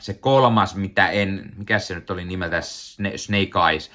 se 0.00 0.14
kolmas, 0.14 0.76
mitä 0.76 1.08
en, 1.08 1.52
mikä 1.56 1.78
se 1.78 1.94
nyt 1.94 2.10
oli 2.10 2.24
nimeltä, 2.24 2.60
Snake 3.16 3.50
Eyes, 3.70 3.90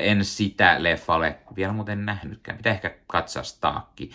en 0.00 0.24
sitä 0.24 0.82
leffa 0.82 1.14
ole 1.14 1.38
vielä 1.56 1.72
muuten 1.72 2.06
nähnytkään. 2.06 2.56
Pitää 2.56 2.72
ehkä 2.72 2.94
katsastaakin. 3.06 4.10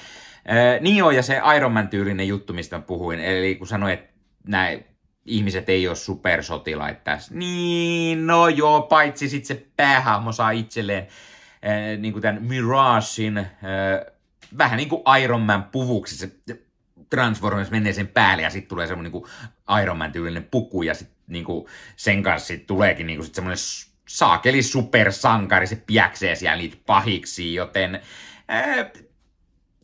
Niin 0.82 1.04
on, 1.04 1.16
ja 1.16 1.24
se 1.24 1.42
Iron 1.56 1.72
Man-tyylinen 1.72 2.28
juttu, 2.28 2.54
mistä 2.54 2.80
puhuin. 2.80 3.20
Eli 3.20 3.56
kun 3.56 3.68
sanoin, 3.68 3.94
että 3.94 4.14
näin 4.48 4.86
ihmiset 5.26 5.70
ei 5.70 5.88
ole 5.88 5.96
supersotilaita 5.96 7.02
tässä. 7.04 7.36
Niin, 7.36 8.28
no 8.28 8.48
joo, 8.48 8.82
paitsi 8.82 9.30
sitten 9.30 9.58
se 9.58 9.66
päähahmo 9.78 10.32
saa 10.32 10.52
itselleen 10.52 11.08
äh, 11.66 12.00
niin 12.00 12.14
kuin 12.14 12.22
tämän 12.22 12.44
Miragein, 12.44 13.38
äh, 13.38 13.48
vähän 14.58 14.78
niin 14.78 14.90
kuin 14.90 15.04
Iron 15.24 15.42
Man 15.42 15.64
puvuksi. 15.64 16.18
Se 16.18 16.32
Transformers 17.10 17.72
menee 17.72 17.94
sen 17.94 18.08
päälle 18.08 18.44
ja 18.44 18.50
sitten 18.50 18.70
tulee 18.70 18.88
semmoinen 18.88 19.12
niin 19.12 19.82
Iron 19.84 19.98
Man 19.98 20.12
tyylinen 20.12 20.48
puku 20.52 20.82
ja 20.84 20.94
sitten 20.94 21.18
niin 21.28 21.46
sen 21.96 22.24
kanssa 22.24 22.48
sit 22.48 22.68
tuleekin 22.68 23.08
niin 23.08 23.18
kuin 23.18 23.26
sit 23.26 23.36
semmoinen 23.36 23.58
saakeli 24.10 24.64
supersankari, 24.64 25.68
se 25.68 25.76
piäksee 25.76 26.36
siellä 26.36 26.58
niitä 26.58 26.78
pahiksi, 26.86 27.54
joten 27.54 28.02
ää, 28.48 28.92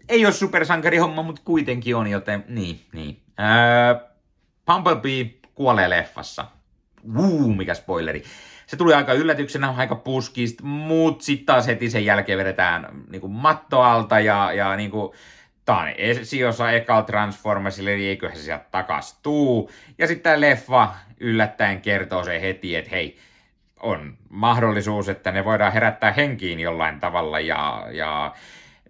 ei 0.10 0.26
ole 0.26 0.34
supersankari 0.34 0.98
homma, 0.98 1.24
mutta 1.24 1.42
kuitenkin 1.46 1.96
on, 1.96 2.08
joten 2.08 2.44
niin, 2.48 2.80
niin. 2.94 3.22
Ää, 3.38 4.02
Bumblebee 4.66 5.30
kuolee 5.56 5.90
leffassa. 5.90 6.46
Wuu, 7.14 7.54
mikä 7.54 7.74
spoileri. 7.74 8.24
Se 8.68 8.78
tuli 8.78 8.94
aika 8.94 9.14
yllätyksenä, 9.14 9.74
aika 9.78 9.96
puskista, 9.96 10.64
mutta 10.64 11.26
sitten 11.26 11.46
taas 11.46 11.68
heti 11.68 11.90
sen 11.90 12.06
jälkeen 12.06 12.38
vedetään 12.38 13.04
niin 13.10 13.22
kuin 13.22 13.34
matto 13.34 13.82
alta 13.82 14.20
ja, 14.20 14.54
ja 14.54 14.76
niin 14.76 14.92
kuin, 14.92 15.12
Tämä 15.66 15.80
on 15.80 15.88
esiosa 15.98 16.72
ekal 16.72 17.02
Transformersille, 17.02 17.94
eli 17.94 18.08
eiköhän 18.08 18.38
se 18.38 18.44
sieltä 18.44 18.66
takas 18.72 19.20
tuu. 19.24 19.72
Ja 19.98 20.08
sitten 20.08 20.24
tämä 20.24 20.42
leffa 20.42 20.94
yllättäen 21.20 21.82
kertoo 21.82 22.24
se 22.24 22.42
heti, 22.42 22.76
että 22.76 22.92
hei, 22.92 23.18
on 23.80 24.18
mahdollisuus, 24.30 25.10
että 25.10 25.32
ne 25.32 25.46
voidaan 25.46 25.74
herättää 25.74 26.12
henkiin 26.12 26.60
jollain 26.60 27.00
tavalla 27.00 27.40
ja, 27.40 27.88
ja 27.92 28.34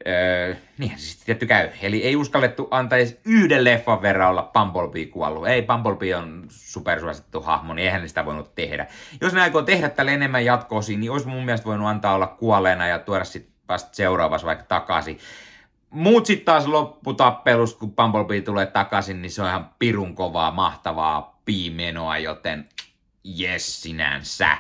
Öö, 0.07 0.55
niinhän 0.77 0.99
se 0.99 1.05
sitten 1.05 1.25
tietty 1.25 1.45
käy. 1.45 1.69
Eli 1.81 2.03
ei 2.03 2.15
uskallettu 2.15 2.67
antaa 2.71 2.97
edes 2.97 3.19
yhden 3.25 3.63
leffan 3.63 4.01
verran 4.01 4.29
olla 4.29 4.51
Bumblebee 4.53 5.05
kuollut. 5.05 5.47
Ei, 5.47 5.61
Bumblebee 5.61 6.15
on 6.15 6.45
supersuosittu 6.49 7.41
hahmo, 7.41 7.73
niin 7.73 7.85
eihän 7.85 8.07
sitä 8.07 8.25
voinut 8.25 8.55
tehdä. 8.55 8.87
Jos 9.21 9.33
ne 9.33 9.41
aikoo 9.41 9.61
tehdä 9.61 9.89
tälle 9.89 10.13
enemmän 10.13 10.45
jatkoosia, 10.45 10.97
niin 10.97 11.11
olisi 11.11 11.27
mun 11.27 11.45
mielestä 11.45 11.65
voinut 11.65 11.87
antaa 11.87 12.15
olla 12.15 12.27
kuolleena 12.27 12.87
ja 12.87 12.99
tuoda 12.99 13.23
sitten 13.23 13.53
vasta 13.69 13.95
seuraavassa 13.95 14.47
vaikka 14.47 14.65
takaisin. 14.65 15.19
Muut 15.89 16.25
sitten 16.25 16.45
taas 16.45 16.67
lopputappelus, 16.67 17.75
kun 17.75 17.95
Bumblebee 17.95 18.41
tulee 18.41 18.65
takaisin, 18.65 19.21
niin 19.21 19.31
se 19.31 19.41
on 19.41 19.47
ihan 19.47 19.69
pirun 19.79 20.15
kovaa, 20.15 20.51
mahtavaa 20.51 21.39
piimenoa, 21.45 22.17
joten 22.17 22.69
yes 23.39 23.81
sinänsä. 23.81 24.57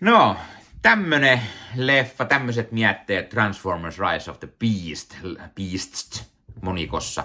No, 0.00 0.36
tämmönen 0.82 1.40
leffa, 1.76 2.24
tämmöiset 2.24 2.72
mietteet 2.72 3.28
Transformers 3.28 3.98
Rise 3.98 4.30
of 4.30 4.40
the 4.40 4.48
Beast, 4.58 5.16
Beasts 5.54 6.30
monikossa. 6.62 7.24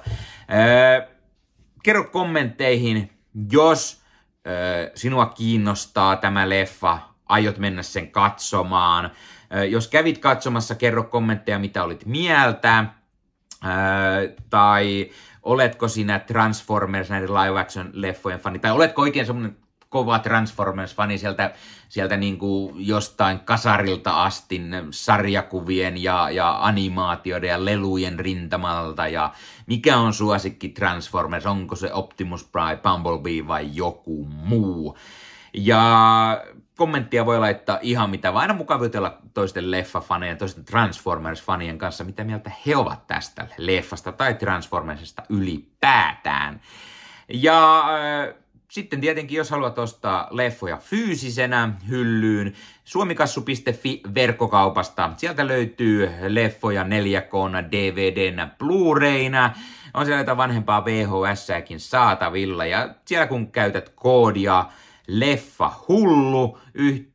Öö, 0.53 1.07
kerro 1.83 2.03
kommentteihin, 2.03 3.11
jos 3.51 4.01
öö, 4.47 4.91
sinua 4.95 5.25
kiinnostaa 5.25 6.15
tämä 6.15 6.49
leffa, 6.49 6.99
aiot 7.25 7.57
mennä 7.57 7.83
sen 7.83 8.11
katsomaan. 8.11 9.11
Öö, 9.53 9.65
jos 9.65 9.87
kävit 9.87 10.17
katsomassa, 10.17 10.75
kerro 10.75 11.03
kommentteja, 11.03 11.59
mitä 11.59 11.83
olit 11.83 12.05
mieltä. 12.05 12.85
tai 14.49 15.11
oletko 15.43 15.87
sinä 15.87 16.19
Transformers 16.19 17.09
näiden 17.09 17.33
live 17.33 17.59
action 17.59 17.89
leffojen 17.93 18.39
fani, 18.39 18.59
tai 18.59 18.71
oletko 18.71 19.01
oikein 19.01 19.25
semmoinen 19.25 19.57
kova 19.89 20.19
Transformers-fani 20.19 21.17
sieltä, 21.17 21.53
sieltä 21.89 22.17
niin 22.17 22.37
kuin 22.37 22.87
jostain 22.87 23.39
kasarilta 23.39 24.23
asti 24.23 24.61
sarjakuvien 24.91 26.03
ja, 26.03 26.29
ja 26.29 26.57
animaatioiden 26.61 27.49
ja 27.49 27.65
lelujen 27.65 28.19
rintamalta 28.19 29.07
ja 29.07 29.31
mikä 29.67 29.97
on 29.97 30.13
suosikki 30.13 30.69
Transformers, 30.69 31.45
onko 31.45 31.75
se 31.75 31.93
Optimus 31.93 32.43
Prime, 32.43 32.79
Bumblebee 32.83 33.47
vai 33.47 33.69
joku 33.73 34.25
muu. 34.25 34.97
Ja 35.53 36.41
kommenttia 36.77 37.25
voi 37.25 37.39
laittaa 37.39 37.79
ihan 37.81 38.09
mitä 38.09 38.33
vaan. 38.33 38.41
Aina 38.41 38.53
mukavutella 38.53 39.17
toisten 39.33 39.71
leffafanien, 39.71 40.37
toisten 40.37 40.65
Transformers-fanien 40.65 41.77
kanssa, 41.77 42.03
mitä 42.03 42.23
mieltä 42.23 42.51
he 42.65 42.75
ovat 42.75 43.07
tästä 43.07 43.47
leffasta 43.57 44.11
tai 44.11 44.33
Transformersista 44.33 45.23
ylipäätään. 45.29 46.61
Ja 47.33 47.79
äh, 47.79 48.44
sitten 48.69 49.01
tietenkin, 49.01 49.37
jos 49.37 49.49
haluat 49.49 49.79
ostaa 49.79 50.27
leffoja 50.31 50.77
fyysisenä 50.77 51.73
hyllyyn, 51.89 52.53
suomikassu.fi 52.83 54.01
verkkokaupasta. 54.15 55.11
Sieltä 55.17 55.47
löytyy 55.47 56.09
leffoja 56.27 56.83
4K, 56.83 57.71
DVDnä, 57.71 58.49
Blu-rayna. 58.57 59.53
On 59.93 60.05
siellä 60.05 60.21
jotain 60.21 60.37
vanhempaa 60.37 60.85
VHS-kin 60.85 61.79
saatavilla. 61.79 62.65
Ja 62.65 62.95
siellä 63.05 63.27
kun 63.27 63.51
käytät 63.51 63.89
koodia 63.89 64.65
leffa 65.07 65.71
hullu 65.87 66.59
yhteen 66.73 67.14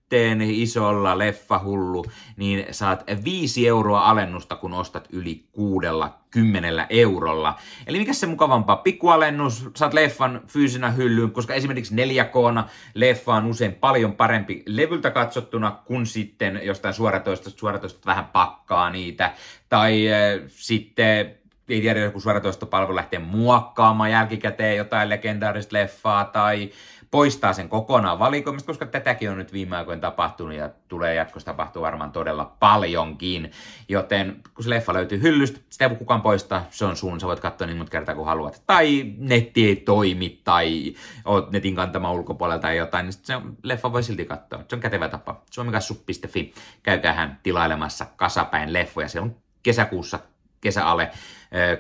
isolla 0.51 1.19
leffa 1.19 1.61
hullu, 1.65 2.05
niin 2.37 2.67
saat 2.71 3.05
5 3.25 3.69
euroa 3.69 4.11
alennusta, 4.11 4.57
kun 4.57 4.73
ostat 4.73 5.09
yli 5.13 5.45
kuudella 5.53 6.19
kymmenellä 6.31 6.87
eurolla. 6.91 7.59
Eli 7.87 7.99
mikä 7.99 8.13
se 8.13 8.27
mukavampaa? 8.27 8.77
Pikkualennus, 8.77 9.69
saat 9.77 9.95
leffan 9.95 10.41
fyysinä 10.47 10.91
hyllyyn, 10.91 11.31
koska 11.31 11.55
esimerkiksi 11.55 11.95
4K 11.95 12.65
leffa 12.95 13.35
on 13.35 13.47
usein 13.47 13.75
paljon 13.75 14.13
parempi 14.13 14.63
levyltä 14.67 15.11
katsottuna, 15.11 15.71
kuin 15.71 16.07
sitten 16.07 16.61
jostain 16.63 16.95
suoratoista, 16.95 17.51
suoratoista 17.51 18.07
vähän 18.07 18.25
pakkaa 18.25 18.91
niitä. 18.91 19.33
Tai 19.69 20.13
äh, 20.13 20.41
sitten 20.49 21.41
ei 21.69 21.81
tiedä, 21.81 22.01
joku 22.01 22.21
suoratoistopalvelu 22.21 22.97
lähtee 22.97 23.19
muokkaamaan 23.19 24.11
jälkikäteen 24.11 24.77
jotain 24.77 25.09
legendaarista 25.09 25.77
leffaa, 25.77 26.25
tai 26.25 26.71
poistaa 27.11 27.53
sen 27.53 27.69
kokonaan 27.69 28.19
valikoimista, 28.19 28.67
koska 28.67 28.87
tätäkin 28.87 29.31
on 29.31 29.39
nyt 29.39 29.53
viime 29.53 29.77
aikoina 29.77 30.01
tapahtunut 30.01 30.55
ja 30.55 30.71
tulee 30.89 31.15
jatkossa 31.15 31.47
tapahtua 31.47 31.83
varmaan 31.83 32.13
todella 32.13 32.57
paljonkin. 32.61 33.51
Joten 33.89 34.43
kun 34.55 34.65
se 34.65 34.71
leffa 34.71 34.93
löytyy 34.95 35.23
hyllystä, 35.23 35.61
sitä 35.71 35.85
ei 35.85 35.91
voi 35.91 35.99
kukaan 35.99 36.23
poistaa, 36.23 36.65
se 36.71 36.85
on 36.85 36.97
sun, 36.97 37.21
sä 37.21 37.27
voit 37.27 37.41
katsoa 37.41 37.67
niin 37.67 37.77
monta 37.77 37.91
kertaa 37.91 38.15
kuin 38.15 38.27
haluat. 38.27 38.63
Tai 38.67 39.15
netti 39.19 39.67
ei 39.67 39.77
toimi 39.77 40.41
tai 40.45 40.95
oot 41.25 41.51
netin 41.51 41.77
kantama 41.77 42.13
ulkopuolelta 42.13 42.63
tai 42.63 42.77
jotain, 42.77 43.05
niin 43.05 43.13
se 43.13 43.35
leffa 43.63 43.93
voi 43.93 44.03
silti 44.03 44.25
katsoa. 44.25 44.65
Se 44.69 44.77
on 44.77 44.81
kätevä 44.81 45.09
tapa. 45.09 45.43
Suomikassu.fi, 45.51 46.55
käykäähän 46.83 47.41
tilailemassa 47.43 48.07
kasapäin 48.17 48.73
leffoja. 48.73 49.09
Se 49.09 49.21
on 49.21 49.37
kesäkuussa 49.63 50.19
kesäale 50.61 51.11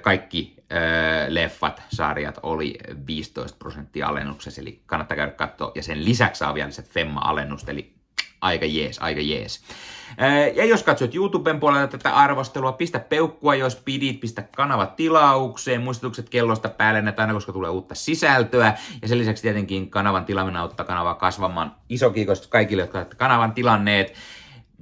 kaikki 0.02 0.59
leffat, 1.28 1.82
sarjat 1.88 2.38
oli 2.42 2.78
15 3.06 3.58
prosenttia 3.58 4.06
alennuksessa, 4.06 4.60
eli 4.60 4.82
kannattaa 4.86 5.16
käydä 5.16 5.32
katsoa. 5.32 5.72
Ja 5.74 5.82
sen 5.82 6.04
lisäksi 6.04 6.38
saa 6.38 6.54
vielä 6.54 6.70
se 6.70 6.82
Femma-alennusta, 6.82 7.70
eli 7.70 7.94
aika 8.40 8.66
jees, 8.66 8.98
aika 8.98 9.20
jees. 9.20 9.64
Ja 10.54 10.64
jos 10.64 10.82
katsot 10.82 11.14
YouTuben 11.14 11.60
puolelta 11.60 11.98
tätä 11.98 12.16
arvostelua, 12.16 12.72
pistä 12.72 12.98
peukkua, 12.98 13.54
jos 13.54 13.76
pidit, 13.76 14.20
pistä 14.20 14.42
kanava 14.42 14.86
tilaukseen, 14.86 15.82
muistutukset 15.82 16.28
kellosta 16.28 16.68
päälle 16.68 17.02
näitä 17.02 17.22
aina, 17.22 17.34
koska 17.34 17.52
tulee 17.52 17.70
uutta 17.70 17.94
sisältöä. 17.94 18.74
Ja 19.02 19.08
sen 19.08 19.18
lisäksi 19.18 19.42
tietenkin 19.42 19.90
kanavan 19.90 20.24
tilaaminen 20.24 20.60
auttaa 20.60 20.86
kanavaa 20.86 21.14
kasvamaan. 21.14 21.76
Iso 21.88 22.10
kiitos 22.10 22.46
kaikille, 22.46 22.82
jotka 22.82 22.98
olette 22.98 23.16
kanavan 23.16 23.52
tilanneet. 23.52 24.14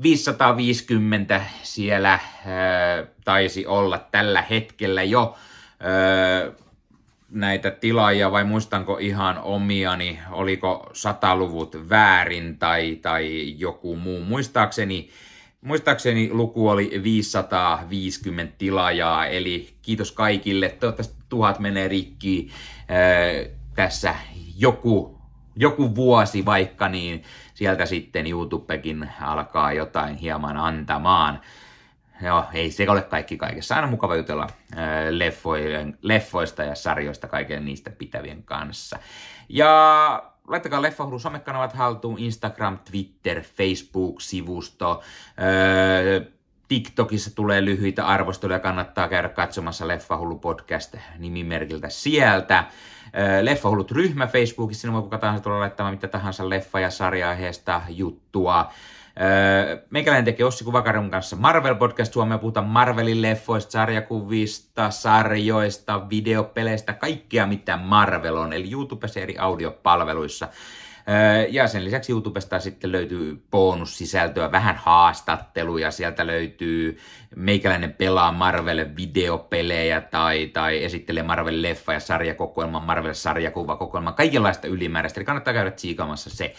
550 0.02 1.42
siellä 1.62 2.12
äh, 2.12 2.21
taisi 3.25 3.66
olla 3.66 3.99
tällä 3.99 4.42
hetkellä 4.42 5.02
jo 5.02 5.37
äh, 5.82 6.54
näitä 7.30 7.70
tilaajia, 7.70 8.32
vai 8.32 8.44
muistanko 8.44 8.99
ihan 8.99 9.38
omiani, 9.38 10.18
oliko 10.30 10.90
sataluvut 10.92 11.88
väärin 11.88 12.58
tai, 12.58 12.99
tai 13.02 13.54
joku 13.58 13.97
muu. 13.97 14.21
Muistaakseni, 14.21 15.10
muistaakseni 15.60 16.30
luku 16.32 16.69
oli 16.69 17.00
550 17.02 18.54
tilaajaa, 18.58 19.26
eli 19.26 19.75
kiitos 19.82 20.12
kaikille. 20.12 20.69
Toivottavasti 20.69 21.17
tuhat 21.28 21.58
menee 21.58 21.88
rikki 21.88 22.50
äh, 22.80 23.58
tässä 23.75 24.14
joku, 24.56 25.19
joku 25.56 25.95
vuosi 25.95 26.45
vaikka, 26.45 26.88
niin 26.88 27.23
sieltä 27.54 27.86
sitten 27.86 28.26
YouTubekin 28.26 29.10
alkaa 29.21 29.73
jotain 29.73 30.17
hieman 30.17 30.56
antamaan. 30.56 31.41
Joo, 32.23 32.45
ei 32.52 32.71
se 32.71 32.91
ole 32.91 33.02
kaikki 33.02 33.37
kaikessa. 33.37 33.75
Aina 33.75 33.87
mukava 33.87 34.17
jutella 34.17 34.47
leffojen, 35.11 35.99
leffoista 36.02 36.63
ja 36.63 36.75
sarjoista 36.75 37.28
kaiken 37.28 37.65
niistä 37.65 37.91
pitävien 37.91 38.43
kanssa. 38.43 38.99
Ja 39.49 40.23
laittakaa 40.49 40.83
Leffahullu 40.83 41.19
somekanavat 41.19 41.73
haltuun, 41.73 42.19
Instagram, 42.19 42.78
Twitter, 42.78 43.43
Facebook-sivusto, 43.43 45.02
TikTokissa 46.69 47.35
tulee 47.35 47.65
lyhyitä 47.65 48.07
arvosteluja, 48.07 48.59
kannattaa 48.59 49.09
käydä 49.09 49.28
katsomassa 49.28 49.89
Leffahullu 49.89 50.39
podcast 50.39 50.95
nimimerkiltä 51.19 51.89
sieltä. 51.89 52.65
Leffahullut 53.43 53.91
ryhmä 53.91 54.26
Facebookissa, 54.26 54.81
sinne 54.81 54.95
voi 54.95 55.02
kuka 55.02 55.19
tahansa 55.19 55.43
tulla 55.45 55.61
laittamaan 55.61 55.95
mitä 55.95 56.09
tahansa 56.09 56.45
leffa- 56.45 56.81
ja 56.81 56.91
sarja-aiheesta 56.91 57.83
juttua. 57.89 58.73
Meikäläinen 59.91 60.25
tekee 60.25 60.47
Ossi 60.47 60.65
Kuvakarun 60.65 61.11
kanssa 61.11 61.37
Marvel-podcast. 61.37 62.13
Suomea 62.13 62.39
puhutaan 62.39 62.67
Marvelin 62.67 63.23
leffoista, 63.23 63.71
sarjakuvista, 63.71 64.91
sarjoista, 64.91 66.09
videopeleistä, 66.11 66.93
kaikkea 66.93 67.47
mitä 67.47 67.76
Marvel 67.76 68.37
on, 68.37 68.52
eli 68.52 68.73
YouTubessa 68.73 69.21
eri 69.21 69.39
audiopalveluissa. 69.39 70.49
Ja 71.49 71.69
sen 71.69 71.85
lisäksi 71.85 72.13
YouTubesta 72.13 72.61
sitten 72.61 72.93
löytyy 72.93 73.43
bonussisältöä, 73.50 74.52
vähän 74.52 74.76
haastatteluja, 74.76 75.91
sieltä 75.91 76.26
löytyy 76.26 76.99
meikäläinen 77.37 77.93
pelaa 77.93 78.33
Marvel-videopelejä 78.33 80.00
tai, 80.00 80.47
tai 80.47 80.85
esittelee 80.85 81.23
Marvel-leffa 81.23 81.93
ja 81.93 82.00
sarjakokoelma, 82.00 82.81
Marvel-sarjakuvakokoelma, 82.81 84.13
kaikenlaista 84.13 84.69
ylimääräistä, 84.69 85.21
eli 85.21 85.25
kannattaa 85.25 85.54
käydä 85.54 85.71
tsiikaamassa 85.71 86.31
se. 86.31 86.54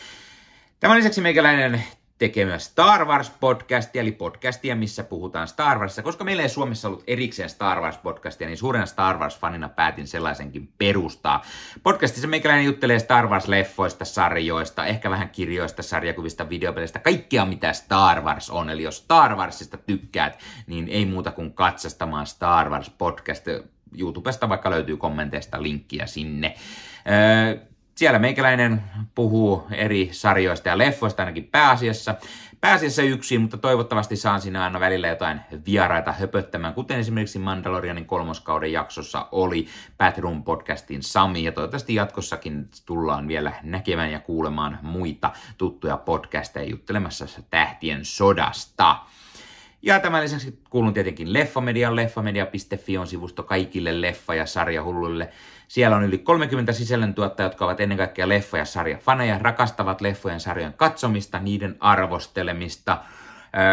Tämän 0.80 0.98
lisäksi 0.98 1.22
meikäläinen 1.22 1.84
tekee 2.20 2.46
myös 2.46 2.66
Star 2.66 3.06
Wars-podcastia, 3.06 4.00
eli 4.00 4.12
podcastia, 4.12 4.76
missä 4.76 5.04
puhutaan 5.04 5.48
Star 5.48 5.80
Warsista. 5.80 6.02
Koska 6.02 6.24
meillä 6.24 6.44
ei 6.44 6.50
Suomessa 6.50 6.88
ollut 6.88 7.04
erikseen 7.08 7.50
Star 7.50 7.78
Wars-podcastia, 7.78 8.46
niin 8.46 8.58
suurena 8.58 8.86
Star 8.86 9.18
Wars-fanina 9.18 9.70
päätin 9.76 10.08
sellaisenkin 10.08 10.70
perustaa. 10.78 11.46
Podcastissa 11.84 12.28
meikäläinen 12.28 12.66
juttelee 12.66 13.00
Star 13.00 13.26
Wars-leffoista, 13.26 14.06
sarjoista, 14.06 14.86
ehkä 14.86 15.10
vähän 15.10 15.30
kirjoista, 15.30 15.84
sarjakuvista, 15.84 16.50
videopeleistä, 16.50 17.00
kaikkea 17.00 17.46
mitä 17.46 17.74
Star 17.74 18.22
Wars 18.22 18.50
on. 18.50 18.70
Eli 18.70 18.84
jos 18.84 18.98
Star 18.98 19.36
Warsista 19.36 19.78
tykkäät, 19.78 20.40
niin 20.68 20.88
ei 20.88 21.06
muuta 21.06 21.32
kuin 21.32 21.54
katsastamaan 21.54 22.28
Star 22.28 22.70
Wars-podcast. 22.70 23.70
YouTubesta 23.98 24.50
vaikka 24.50 24.70
löytyy 24.70 24.98
kommenteista 24.98 25.64
linkkiä 25.64 26.06
sinne. 26.06 26.56
Öö, 27.08 27.69
siellä 28.00 28.20
meikäläinen 28.20 28.84
puhuu 29.16 29.68
eri 29.72 30.10
sarjoista 30.12 30.70
ja 30.70 30.78
leffoista 30.78 31.22
ainakin 31.22 31.44
pääasiassa. 31.44 32.16
Pääasiassa 32.62 33.02
yksin, 33.02 33.42
mutta 33.42 33.58
toivottavasti 33.58 34.16
saan 34.16 34.42
siinä 34.42 34.64
aina 34.64 34.80
välillä 34.80 35.08
jotain 35.08 35.42
vieraita 35.66 36.12
höpöttämään, 36.12 36.74
kuten 36.74 37.00
esimerkiksi 37.00 37.40
Mandalorianin 37.40 38.06
kolmoskauden 38.06 38.72
jaksossa 38.72 39.28
oli 39.32 39.68
Batroom 39.98 40.44
podcastin 40.44 41.04
Sami, 41.04 41.44
ja 41.44 41.52
toivottavasti 41.52 41.96
jatkossakin 41.96 42.70
tullaan 42.86 43.28
vielä 43.28 43.54
näkemään 43.64 44.12
ja 44.12 44.20
kuulemaan 44.20 44.80
muita 44.82 45.32
tuttuja 45.58 45.98
podcasteja 45.98 46.70
juttelemassa 46.70 47.26
tähtien 47.50 48.06
sodasta. 48.06 48.96
Ja 49.82 50.00
tämän 50.00 50.24
lisäksi 50.24 50.60
kuulun 50.70 50.94
tietenkin 50.94 51.34
Leffamedian. 51.34 51.96
Leffamedia.fi 51.96 52.98
on 52.98 53.08
sivusto 53.08 53.44
kaikille 53.44 54.02
leffa- 54.02 54.36
ja 54.36 54.46
sarjahulluille. 54.46 55.30
Siellä 55.68 55.96
on 55.96 56.04
yli 56.04 56.18
30 56.18 56.72
sisällöntuottajia, 56.72 57.46
jotka 57.46 57.66
ovat 57.66 57.82
ennen 57.82 57.98
kaikkea 57.98 58.28
leffa- 58.28 58.58
ja 58.58 58.66
sarjafaneja, 58.66 59.40
rakastavat 59.42 60.02
leffojen 60.02 60.40
sarjojen 60.40 60.74
katsomista, 60.74 61.40
niiden 61.40 61.76
arvostelemista. 61.80 62.98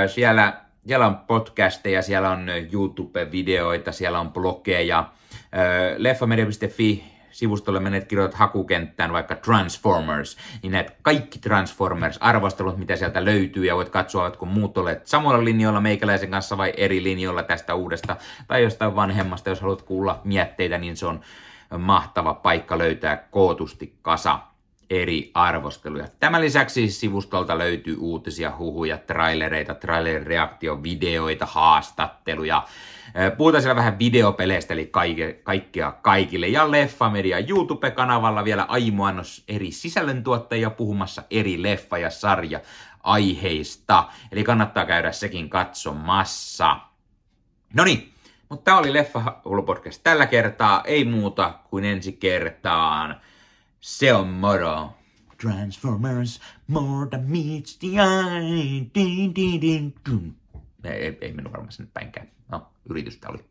Siellä, 0.07 0.61
siellä 0.87 1.07
on 1.07 1.17
podcasteja, 1.17 2.03
siellä 2.03 2.31
on 2.31 2.49
YouTube-videoita, 2.73 3.93
siellä 3.93 4.21
on 4.21 4.33
blogeja. 4.33 5.11
Leffamedia.fi 5.97 7.16
sivustolle 7.37 7.81
menet 7.81 8.09
kirjoitat 8.09 8.39
hakukenttään 8.39 9.13
vaikka 9.13 9.35
Transformers, 9.35 10.37
niin 10.63 10.73
näet 10.73 10.97
kaikki 11.03 11.39
Transformers-arvostelut, 11.39 12.77
mitä 12.77 12.97
sieltä 12.97 13.25
löytyy, 13.25 13.65
ja 13.65 13.77
voit 13.77 13.89
katsoa, 13.89 14.31
kun 14.31 14.49
muut 14.49 14.79
olet 14.79 15.07
samalla 15.07 15.45
linjoilla 15.45 15.81
meikäläisen 15.81 16.31
kanssa 16.31 16.59
vai 16.59 16.73
eri 16.77 17.03
linjoilla 17.03 17.43
tästä 17.43 17.75
uudesta 17.75 18.17
tai 18.49 18.63
jostain 18.63 18.97
vanhemmasta, 18.97 19.51
jos 19.51 19.61
haluat 19.61 19.83
kuulla 19.83 20.21
mietteitä, 20.25 20.79
niin 20.79 20.97
se 20.97 21.07
on 21.07 21.21
mahtava 21.79 22.35
paikka 22.35 22.79
löytää 22.79 23.17
kootusti 23.17 23.99
kasa 24.03 24.39
eri 24.91 25.31
arvosteluja. 25.35 26.09
Tämän 26.21 26.41
lisäksi 26.41 26.91
sivustolta 26.91 27.59
löytyy 27.59 27.97
uutisia, 27.99 28.53
huhuja, 28.59 28.99
trailereita, 28.99 29.75
trailer-reaktiovideoita, 29.75 31.47
haastatteluja. 31.47 32.65
Puhutaan 33.37 33.63
siellä 33.63 33.77
vähän 33.77 33.99
videopeleistä, 33.99 34.75
eli 34.75 34.87
kaike, 34.87 35.41
kaikkea 35.43 35.93
kaikille. 35.93 36.49
Ja 36.49 36.71
Leffamedia 36.71 37.39
YouTube-kanavalla 37.39 38.45
vielä 38.45 38.63
aimoannos 38.69 39.45
eri 39.49 39.71
sisällöntuottajia 39.71 40.71
puhumassa 40.71 41.23
eri 41.31 41.63
leffa- 41.63 41.99
ja 41.99 42.11
sarja 42.11 42.61
aiheista. 43.03 44.05
Eli 44.33 44.45
kannattaa 44.45 44.85
käydä 44.85 45.13
sekin 45.13 45.51
katsomassa. 45.51 46.77
No 47.75 47.85
niin, 47.85 48.13
mutta 48.49 48.65
tämä 48.65 48.79
oli 48.79 48.93
Leffa 48.93 49.41
Podcast 49.67 50.01
tällä 50.05 50.27
kertaa. 50.27 50.83
Ei 50.85 51.05
muuta 51.05 51.55
kuin 51.71 51.85
ensi 51.85 52.13
kertaan. 52.13 53.21
Se 53.81 54.13
on 54.13 54.29
moro. 54.29 54.95
Transformers, 55.39 56.41
more 56.67 57.07
than 57.07 57.31
meets 57.31 57.77
the 57.77 57.99
eye. 57.99 58.91
Din, 58.95 59.35
din, 59.35 59.61
din. 59.61 59.95
Ei, 60.85 60.91
ei, 60.91 61.19
ei 61.21 61.33
mennyt 61.33 61.53
varmaan 61.53 61.73
sinne 61.73 61.91
päinkään. 61.95 62.29
No, 62.49 62.67
yritystä 62.89 63.29
oli. 63.29 63.45